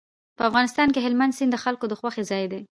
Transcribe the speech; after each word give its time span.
په 0.37 0.43
افغانستان 0.49 0.87
کې 0.93 1.03
هلمند 1.05 1.35
سیند 1.37 1.51
د 1.53 1.57
خلکو 1.63 1.85
د 1.89 1.93
خوښې 1.99 2.23
ځای 2.31 2.45
دی. 2.51 2.61